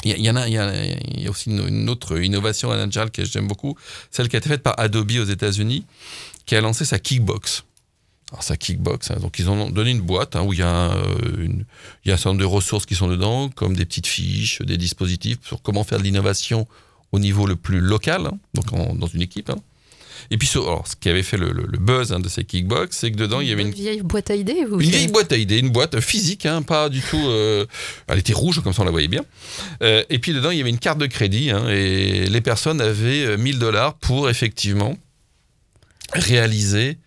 [0.03, 2.69] Il y, en a, il y, a, il y a aussi une, une autre innovation
[2.69, 3.75] managériale que j'aime beaucoup,
[4.11, 5.87] celle qui a été faite par Adobe aux États-Unis,
[6.45, 7.63] qui a lancé sa Kickbox.
[8.31, 9.11] Alors, ça kickbox.
[9.11, 9.17] Hein.
[9.21, 11.05] Donc, ils ont donné une boîte hein, où il y, a, euh,
[11.37, 11.65] une,
[12.03, 14.61] il y a un certain nombre de ressources qui sont dedans, comme des petites fiches,
[14.61, 16.67] des dispositifs sur comment faire de l'innovation
[17.13, 19.49] au niveau le plus local, hein, donc en, dans une équipe.
[20.29, 23.11] Et puis, alors, ce qui avait fait le, le, le buzz de ces kickbox, c'est
[23.11, 24.65] que dedans, il y avait une, une vieille boîte à idées.
[24.69, 27.23] Une vieille boîte à idées, une boîte physique, pas du tout.
[27.27, 27.65] Euh,
[28.07, 29.23] elle était rouge, comme ça on la voyait bien.
[29.83, 33.37] Euh, et puis dedans, il y avait une carte de crédit, et les personnes avaient
[33.37, 34.97] 1000 dollars pour effectivement
[36.11, 36.97] réaliser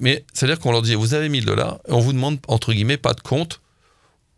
[0.00, 3.14] mais c'est-à-dire qu'on leur dit, vous avez 1000 dollars, on vous demande, entre guillemets, pas
[3.14, 3.60] de compte,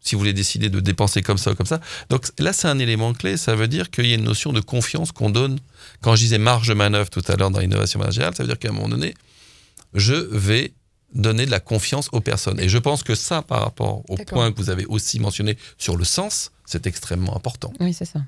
[0.01, 1.81] si vous voulez décider de dépenser comme ça ou comme ça.
[2.09, 4.61] Donc là, c'est un élément clé, ça veut dire qu'il y a une notion de
[4.61, 5.59] confiance qu'on donne.
[6.01, 8.59] Quand je disais marge de manœuvre tout à l'heure dans l'innovation managériale, ça veut dire
[8.59, 9.15] qu'à un moment donné,
[9.95, 10.73] je vais
[11.15, 12.61] donner de la confiance aux personnes.
[12.61, 15.97] Et je pense que ça, par rapport au point que vous avez aussi mentionné sur
[15.97, 17.73] le sens, c'est extrêmement important.
[17.81, 18.21] Oui, c'est ça.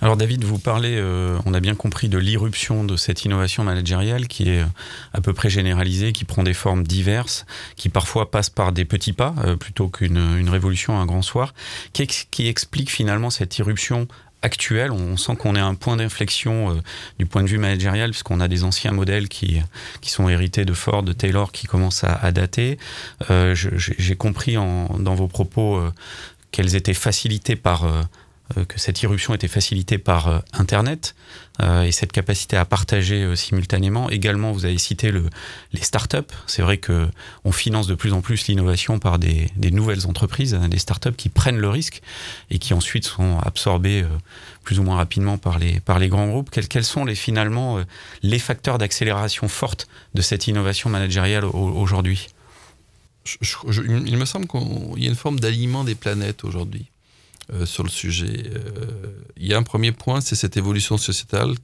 [0.00, 4.28] Alors David, vous parlez, euh, on a bien compris, de l'irruption de cette innovation managériale
[4.28, 4.64] qui est
[5.12, 9.12] à peu près généralisée, qui prend des formes diverses, qui parfois passe par des petits
[9.12, 11.54] pas euh, plutôt qu'une une révolution, un grand soir.
[11.92, 14.06] Qui, qui explique finalement cette irruption
[14.42, 14.90] actuelle?
[14.92, 16.80] On sent qu'on est à un point d'inflexion euh,
[17.18, 19.62] du point de vue managérial, puisqu'on a des anciens modèles qui,
[20.02, 22.78] sont hérités de Ford, de Taylor, qui commencent à, à dater.
[23.30, 25.92] Euh, J'ai compris dans vos propos euh,
[26.54, 28.02] qu'elles étaient facilitées par euh, euh,
[28.68, 31.14] que cette irruption était facilitée par euh, Internet
[31.62, 34.10] euh, et cette capacité à partager simultanément.
[34.10, 35.30] Également, vous avez cité le,
[35.72, 36.18] les startups.
[36.46, 37.08] C'est vrai que
[37.44, 41.14] on finance de plus en plus l'innovation par des, des, nouvelles entreprises, hein, des startups
[41.16, 42.02] qui prennent le risque
[42.50, 44.04] et qui ensuite sont absorbées
[44.62, 46.50] plus ou moins rapidement par les, par les grands groupes.
[46.50, 47.82] Quels, quels sont les, finalement
[48.22, 52.28] les facteurs d'accélération forte de cette innovation managériale aujourd'hui?
[54.06, 56.90] Il me semble qu'il y a une forme d'alignement des planètes aujourd'hui.
[57.52, 58.50] Euh, sur le sujet.
[58.54, 61.54] Euh, il y a un premier point, c'est cette évolution sociétale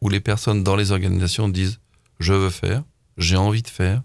[0.00, 1.80] où les personnes dans les organisations disent
[2.20, 2.84] je veux faire,
[3.16, 4.02] j'ai envie de faire,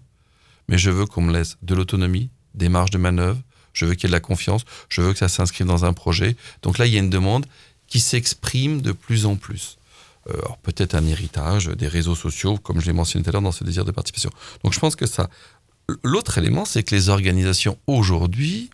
[0.68, 3.40] mais je veux qu'on me laisse de l'autonomie, des marges de manœuvre,
[3.72, 5.92] je veux qu'il y ait de la confiance, je veux que ça s'inscrive dans un
[5.92, 6.34] projet.
[6.62, 7.46] Donc là, il y a une demande
[7.86, 9.78] qui s'exprime de plus en plus.
[10.28, 13.42] Euh, alors peut-être un héritage des réseaux sociaux, comme je l'ai mentionné tout à l'heure
[13.42, 14.30] dans ce désir de participation.
[14.64, 15.30] Donc je pense que ça.
[16.02, 18.70] L'autre élément, c'est que les organisations aujourd'hui,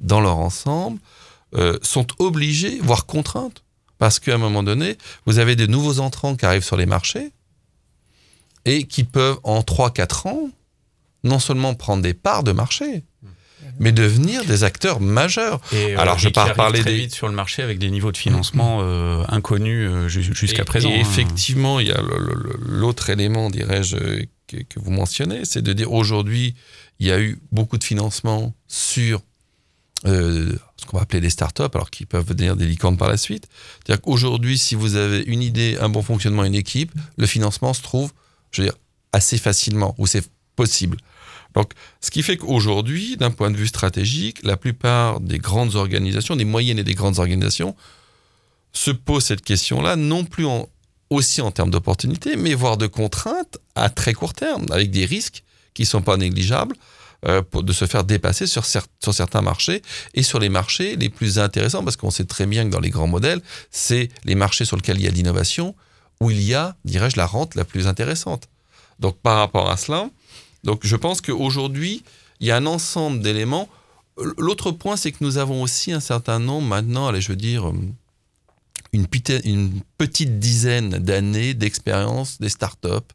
[0.00, 0.98] dans leur ensemble,
[1.56, 3.64] euh, sont obligées, voire contraintes,
[3.98, 7.32] parce qu'à un moment donné, vous avez des nouveaux entrants qui arrivent sur les marchés
[8.64, 10.50] et qui peuvent, en 3-4 ans,
[11.22, 13.04] non seulement prendre des parts de marché,
[13.78, 15.60] mais devenir des acteurs majeurs.
[15.72, 16.96] Et, euh, Alors, je parle parler très des...
[16.96, 20.90] vite sur le marché avec des niveaux de financement euh, inconnus euh, jusqu'à présent.
[20.90, 21.00] Et hein.
[21.00, 22.00] effectivement, il y a
[22.60, 23.96] l'autre élément, dirais-je,
[24.46, 26.54] que, que, vous mentionnez, c'est de dire aujourd'hui,
[27.00, 29.22] il y a eu beaucoup de financement sur
[30.06, 30.52] euh,
[30.86, 33.48] qu'on va appeler des startups, alors qui peuvent devenir des licornes par la suite.
[33.84, 37.82] C'est-à-dire qu'aujourd'hui, si vous avez une idée, un bon fonctionnement, une équipe, le financement se
[37.82, 38.12] trouve,
[38.50, 38.76] je veux dire,
[39.12, 40.24] assez facilement, ou c'est
[40.56, 40.96] possible.
[41.54, 46.36] Donc, ce qui fait qu'aujourd'hui, d'un point de vue stratégique, la plupart des grandes organisations,
[46.36, 47.76] des moyennes et des grandes organisations,
[48.72, 50.46] se posent cette question-là, non plus
[51.10, 55.44] aussi en termes d'opportunités, mais voire de contraintes à très court terme, avec des risques
[55.74, 56.74] qui ne sont pas négligeables
[57.26, 59.80] euh, de se faire dépasser sur, certains marchés
[60.12, 62.90] et sur les marchés les plus intéressants, parce qu'on sait très bien que dans les
[62.90, 65.74] grands modèles, c'est les marchés sur lesquels il y a l'innovation,
[66.20, 68.48] où il y a, dirais-je, la rente la plus intéressante.
[69.00, 70.10] Donc par rapport à cela,
[70.64, 72.02] donc je pense qu'aujourd'hui,
[72.40, 73.70] il y a un ensemble d'éléments.
[74.36, 77.72] L'autre point, c'est que nous avons aussi un certain nombre maintenant, allez, je veux dire,
[78.92, 79.06] une,
[79.44, 83.14] une petite dizaine d'années d'expérience des startups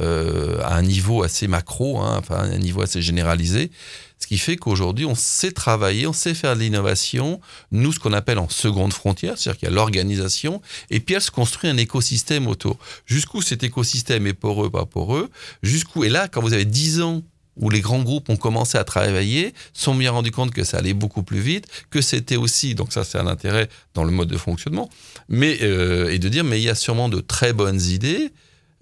[0.00, 3.70] euh, à un niveau assez macro, hein, enfin à un niveau assez généralisé.
[4.18, 7.40] Ce qui fait qu'aujourd'hui, on sait travailler, on sait faire de l'innovation,
[7.72, 11.20] nous, ce qu'on appelle en seconde frontière, c'est-à-dire qu'il y a l'organisation, et puis elle
[11.20, 12.78] se construit un écosystème autour.
[13.06, 15.30] Jusqu'où cet écosystème est poreux, pas poreux,
[15.62, 17.22] jusqu'où, et là, quand vous avez 10 ans
[17.56, 20.94] où les grands groupes ont commencé à travailler, sont bien rendus compte que ça allait
[20.94, 24.36] beaucoup plus vite, que c'était aussi, donc ça c'est un intérêt dans le mode de
[24.36, 24.90] fonctionnement,
[25.28, 28.32] mais, euh, et de dire, mais il y a sûrement de très bonnes idées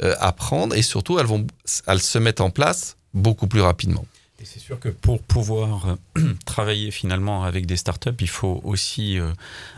[0.03, 1.47] euh, à prendre, et surtout elles, vont,
[1.87, 4.05] elles se mettent en place beaucoup plus rapidement.
[4.43, 9.21] Et c'est sûr que pour pouvoir euh, travailler finalement avec des startups, il faut aussi
[9.21, 9.31] euh,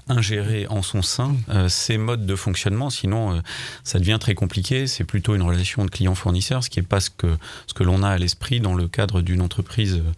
[0.08, 2.88] ingérer en son sein euh, ces modes de fonctionnement.
[2.88, 3.42] Sinon,
[3.82, 4.86] ça devient très compliqué.
[4.86, 8.02] C'est plutôt une relation de client-fournisseur, ce qui n'est pas ce que, ce que l'on
[8.02, 10.12] a à l'esprit dans le cadre d'une entreprise euh,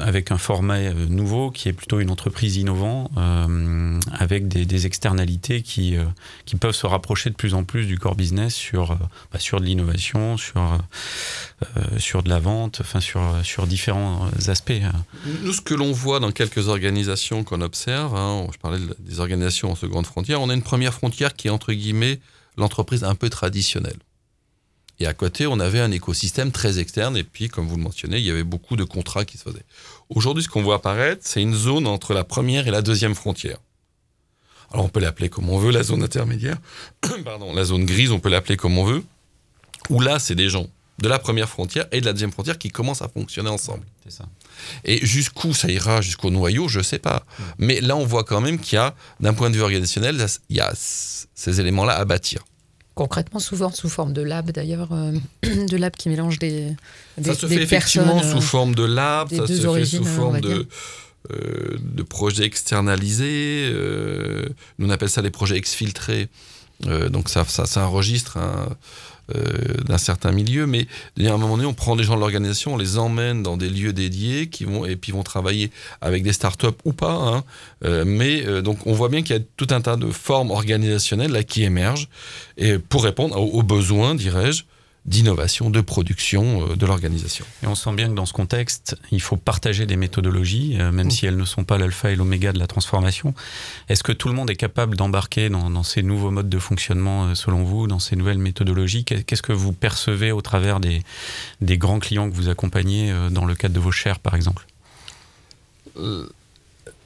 [0.00, 5.62] avec un format euh, nouveau qui est plutôt une entreprise innovante euh, avec des, externalités
[5.62, 5.96] qui,
[6.44, 8.96] qui peuvent se rapprocher de plus en plus du core business sur,
[9.32, 10.78] bah, sur de l'innovation, sur,
[11.98, 14.72] sur de la vente, enfin sur, sur différents aspects.
[15.42, 19.70] Nous, ce que l'on voit dans quelques organisations qu'on observe, hein, je parlais des organisations
[19.70, 22.18] en seconde frontière, on a une première frontière qui est entre guillemets
[22.56, 23.98] l'entreprise un peu traditionnelle.
[24.98, 27.16] Et à côté, on avait un écosystème très externe.
[27.16, 29.64] Et puis, comme vous le mentionnez, il y avait beaucoup de contrats qui se faisaient.
[30.10, 33.58] Aujourd'hui, ce qu'on voit apparaître, c'est une zone entre la première et la deuxième frontière.
[34.72, 36.56] Alors, on peut l'appeler comme on veut, la zone intermédiaire.
[37.24, 39.02] Pardon, la zone grise, on peut l'appeler comme on veut.
[39.90, 40.66] Où là, c'est des gens
[40.98, 43.84] de la première frontière et de la deuxième frontière qui commencent à fonctionner ensemble.
[44.04, 44.24] C'est ça.
[44.84, 47.24] Et jusqu'où ça ira, jusqu'au noyau, je ne sais pas.
[47.58, 50.56] Mais là, on voit quand même qu'il y a, d'un point de vue organisationnel, il
[50.56, 52.44] y a ces éléments-là à bâtir
[52.94, 56.74] concrètement souvent sous forme de lab d'ailleurs, euh, de lab qui mélange des,
[57.18, 60.40] des Ça se fait effectivement sous euh, forme de lab, ça se fait sous forme
[60.40, 60.66] de,
[61.32, 63.72] euh, de projets externalisés.
[64.78, 66.28] nous on appelle ça les projets exfiltrés.
[67.10, 67.64] Donc ça, ça,
[68.36, 68.68] un,
[69.36, 69.48] euh,
[69.86, 70.88] d'un certain milieu, mais
[71.20, 73.70] à un moment donné, on prend des gens de l'organisation, on les emmène dans des
[73.70, 77.12] lieux dédiés qui vont et puis vont travailler avec des startups ou pas.
[77.12, 77.44] Hein.
[77.84, 80.50] Euh, mais euh, donc on voit bien qu'il y a tout un tas de formes
[80.50, 82.08] organisationnelles là qui émergent
[82.56, 84.64] et pour répondre aux besoins, dirais-je,
[85.04, 87.44] d'innovation, de production euh, de l'organisation.
[87.62, 91.10] Et on sent bien que dans ce contexte, il faut partager des méthodologies, euh, même
[91.10, 93.34] si elles ne sont pas l'alpha et l'oméga de la transformation.
[93.88, 97.34] Est-ce que tout le monde est capable d'embarquer dans, ces nouveaux modes de fonctionnement, euh,
[97.34, 99.04] selon vous, dans ces nouvelles méthodologies?
[99.04, 101.02] Qu'est-ce que vous percevez au travers des,
[101.60, 104.66] des, grands clients que vous accompagnez dans le cadre de vos chers, par exemple?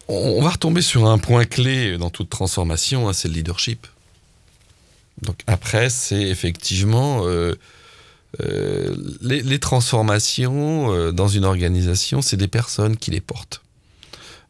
[0.09, 3.87] On va retomber sur un point clé dans toute transformation, hein, c'est le leadership.
[5.23, 7.55] Donc après, c'est effectivement euh,
[9.23, 13.63] les, transformations euh, dans une organisation, c'est des personnes qui les portent.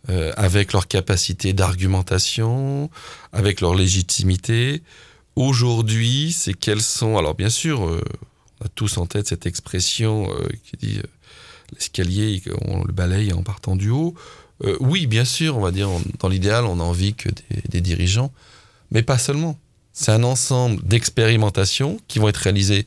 [0.09, 2.91] Euh, avec leur capacité d'argumentation,
[3.33, 4.83] avec leur légitimité.
[5.35, 7.19] Aujourd'hui, c'est quelles sont...
[7.19, 10.31] Alors bien sûr, on a tous en tête cette expression
[10.63, 11.01] qui dit
[11.73, 14.15] l'escalier, on le balaye en partant du haut.
[14.79, 15.89] oui, bien sûr, on va dire,
[16.21, 17.29] dans l'idéal, on a envie que
[17.69, 18.33] des dirigeants,
[18.93, 19.59] mais pas seulement.
[19.93, 22.87] C'est un ensemble d'expérimentations qui vont être réalisées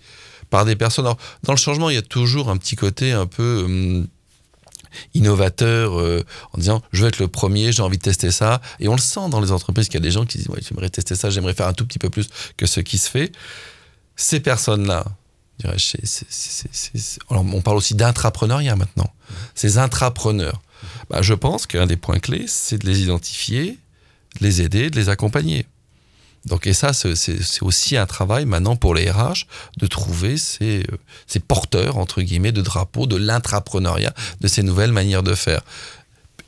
[0.50, 1.06] par des personnes.
[1.44, 4.08] dans le changement, il y a toujours un petit côté un peu hum,
[5.14, 8.62] innovateur euh, en disant je veux être le premier, j'ai envie de tester ça.
[8.80, 10.90] Et on le sent dans les entreprises qu'il y a des gens qui disent j'aimerais
[10.90, 13.32] tester ça, j'aimerais faire un tout petit peu plus que ce qui se fait.
[14.16, 15.06] Ces personnes-là,
[17.30, 19.14] on parle aussi d'intrapreneuriat maintenant.
[19.56, 20.62] Ces intrapreneurs,
[21.10, 23.78] bah, je pense qu'un des points clés, c'est de les identifier,
[24.40, 25.66] de les aider, de les accompagner.
[26.46, 29.46] Donc, et ça, c'est aussi un travail maintenant pour les RH
[29.78, 30.98] de trouver ces, euh,
[31.28, 35.62] ces porteurs, entre guillemets, de drapeaux de l'intrapreneuriat, de ces nouvelles manières de faire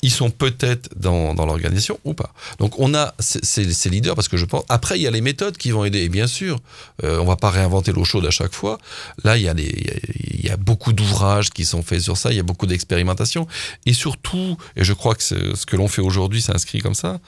[0.01, 2.33] ils sont peut-être dans, dans l'organisation ou pas.
[2.59, 4.63] Donc on a ces, leaders parce que je pense.
[4.69, 5.99] Après il y a les méthodes qui vont aider.
[5.99, 6.59] Et bien sûr,
[7.03, 8.79] euh, on va pas réinventer l'eau chaude à chaque fois.
[9.23, 10.01] Là il y a, les,
[10.41, 12.31] il y a beaucoup d'ouvrages qui sont faits sur ça.
[12.31, 13.47] Il y a beaucoup d'expérimentation
[13.85, 17.19] et surtout, et je crois que ce que l'on fait aujourd'hui s'inscrit comme ça.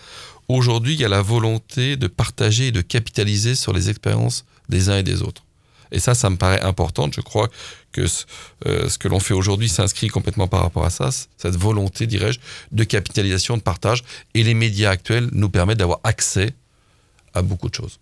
[0.48, 4.90] Aujourd'hui, il y a la volonté de partager et de capitaliser sur les expériences des
[4.90, 5.44] uns et des autres.
[5.92, 7.08] Et ça, ça me paraît important.
[7.12, 7.50] Je crois
[7.92, 8.26] que ce,
[8.66, 12.40] euh, que l'on fait aujourd'hui s'inscrit complètement par rapport à ça, cette volonté, dirais-je,
[12.72, 14.04] de capitalisation, de partage.
[14.34, 16.54] Et les médias actuels nous permettent d'avoir accès
[17.36, 18.00] à beaucoup de choses.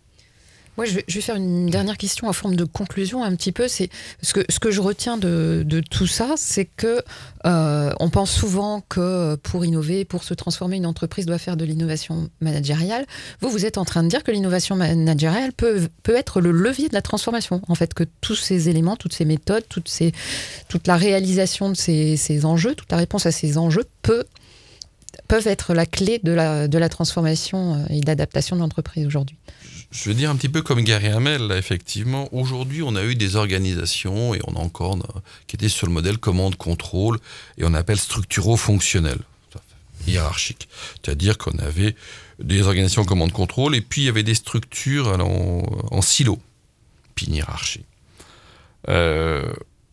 [0.77, 3.67] Moi, je vais, faire une dernière question en forme de conclusion un petit peu.
[3.67, 3.89] C'est
[4.21, 7.01] ce que, ce que je retiens de, tout ça, c'est que
[7.45, 11.65] euh, on pense souvent que pour innover, pour se transformer, une entreprise doit faire de
[11.65, 13.05] l'innovation managériale.
[13.41, 16.87] Vous, vous êtes en train de dire que l'innovation managériale peut, peut être le levier
[16.87, 17.61] de la transformation.
[17.67, 20.13] En fait, que tous ces éléments, toutes ces méthodes, toutes ces,
[20.69, 24.23] toute la réalisation de ces, ces enjeux, toute la réponse à ces enjeux peut
[25.31, 29.37] peuvent être la clé de la, de la transformation euh, et d'adaptation de l'entreprise aujourd'hui
[29.91, 32.29] je veux dire un petit peu comme Gary Hamel, effectivement.
[32.33, 34.97] Aujourd'hui, on a eu des organisations, et on a encore,
[35.47, 37.19] qui étaient sur le modèle commande-contrôle,
[37.57, 39.17] et on appelle structuro-fonctionnel,
[40.07, 40.69] hiérarchique.
[40.93, 41.97] C'est-à-dire qu'on avait
[42.39, 46.39] des organisations commande-contrôle, et puis il y avait des structures en, en silo,
[47.13, 47.83] puis une hiérarchie.
[48.87, 49.51] Euh,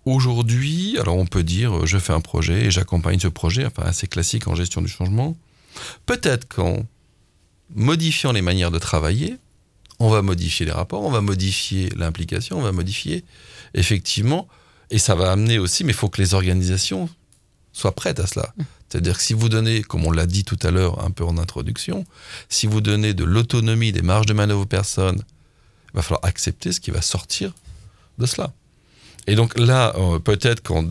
[0.09, 4.07] aujourd'hui, alors on peut dire, je fais un projet et j'accompagne ce projet, enfin assez
[4.07, 5.37] classique en gestion du changement.
[6.07, 6.87] Peut-être qu'en
[7.75, 9.37] modifiant les manières de travailler,
[9.99, 13.25] on va modifier les rapports, on va modifier l'implication, on va modifier
[13.75, 14.49] effectivement,
[14.91, 17.09] et ça va amener aussi, mais il faut que les organisations
[17.73, 18.55] soient prêtes à cela.
[18.89, 21.37] C'est-à-dire que si vous donnez, comme on l'a dit tout à l'heure un peu en
[21.37, 22.07] introduction,
[22.49, 25.23] si vous donnez de l'autonomie, des marges de manœuvre aux personnes,
[25.93, 27.53] il va falloir accepter ce qui va sortir
[28.19, 28.53] de cela.
[29.29, 30.87] Et donc là, euh, peut-être qu'en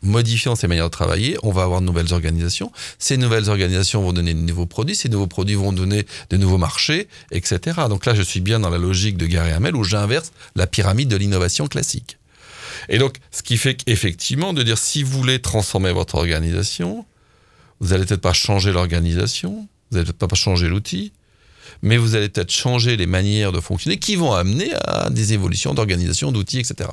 [0.00, 2.72] modifiant ces manières de travailler, on va avoir de nouvelles organisations.
[2.98, 6.56] Ces nouvelles organisations vont donner de nouveaux produits, ces nouveaux produits vont donner de nouveaux
[6.56, 7.80] marchés, etc.
[7.90, 11.10] Donc là, je suis bien dans la logique de Gary Hamel où j'inverse la pyramide
[11.10, 12.16] de l'innovation classique.
[12.88, 17.04] Et donc, ce qui fait qu'effectivement, de dire si vous voulez transformer votre organisation,
[17.80, 21.12] vous allez peut-être pas changer l'organisation, vous allez peut-être pas changer l'outil,
[21.82, 25.74] mais vous allez peut-être changer les manières de fonctionner qui vont amener à des évolutions
[25.74, 26.88] d'organisation, d'outils, etc.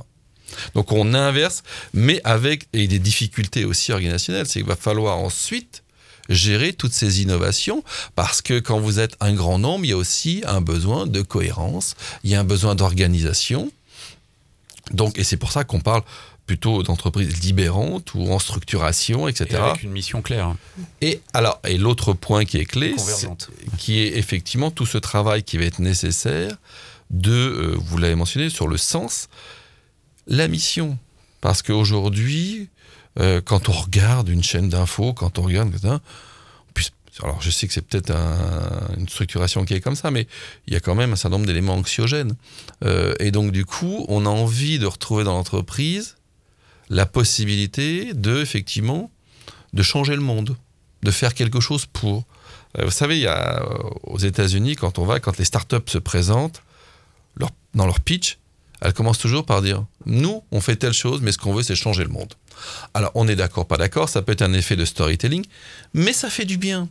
[0.73, 4.45] Donc on inverse, mais avec et des difficultés aussi organisationnelles.
[4.45, 5.83] C'est qu'il va falloir ensuite
[6.29, 7.83] gérer toutes ces innovations
[8.15, 11.21] parce que quand vous êtes un grand nombre, il y a aussi un besoin de
[11.21, 13.71] cohérence, il y a un besoin d'organisation.
[14.91, 16.03] Donc, et c'est pour ça qu'on parle
[16.45, 19.47] plutôt d'entreprises libérantes ou en structuration, etc.
[19.51, 20.55] Et avec une mission claire.
[21.01, 22.95] Et alors, et l'autre point qui est clé,
[23.79, 26.55] qui est effectivement tout ce travail qui va être nécessaire
[27.09, 29.27] de, euh, vous l'avez mentionné, sur le sens
[30.27, 30.97] la mission.
[31.41, 32.69] Parce qu'aujourd'hui,
[33.19, 35.71] euh, quand on regarde une chaîne d'infos, quand on regarde,
[37.23, 38.11] alors je sais que c'est peut-être
[38.97, 40.27] une structuration qui est comme ça, mais
[40.67, 42.35] il y a quand même un certain nombre d'éléments anxiogènes.
[42.83, 46.17] Euh, et donc du coup, on a envie de retrouver dans l'entreprise
[46.89, 49.11] la possibilité de, effectivement,
[49.73, 50.57] de changer le monde,
[51.03, 52.25] de faire quelque chose pour.
[52.77, 53.65] Euh, vous savez, il y a,
[54.03, 56.61] aux États-Unis, quand on va, quand les startups se présentent,
[57.75, 58.39] dans leur pitch,
[58.81, 61.75] elle commence toujours par dire Nous, on fait telle chose, mais ce qu'on veut, c'est
[61.75, 62.33] changer le monde.
[62.93, 65.45] Alors, on est d'accord, pas d'accord, ça peut être un effet de storytelling,
[65.93, 66.89] mais ça fait du bien.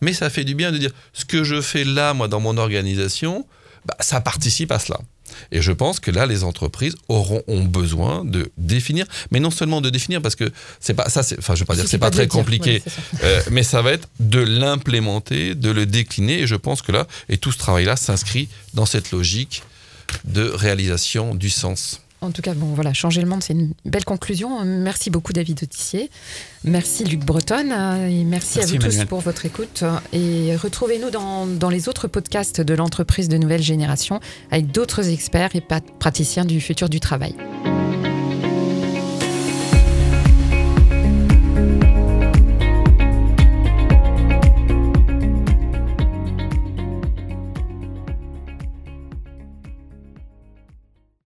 [0.00, 2.56] Mais ça fait du bien de dire Ce que je fais là, moi, dans mon
[2.56, 3.46] organisation,
[3.86, 5.00] bah, ça participe à cela.
[5.50, 9.80] Et je pense que là, les entreprises auront ont besoin de définir, mais non seulement
[9.80, 12.28] de définir, parce que c'est pas ça, enfin, je vais pas dire c'est pas, très
[12.28, 12.82] compliqué,
[13.22, 16.40] euh, mais ça va être de l'implémenter, de le décliner.
[16.42, 19.62] Et je pense que là, et tout ce travail-là s'inscrit dans cette logique
[20.24, 22.00] de réalisation du sens.
[22.22, 24.64] En tout cas, bon, voilà, changer le monde, c'est une belle conclusion.
[24.64, 26.08] Merci beaucoup, David Autissier.
[26.62, 27.68] Merci, Luc Breton.
[28.08, 29.82] Et merci, à vous tous pour votre écoute.
[30.12, 34.20] Et retrouvez-nous dans, dans, les autres podcasts de l'entreprise de nouvelle génération
[34.52, 35.64] avec d'autres experts et
[35.98, 37.34] praticiens du futur du travail.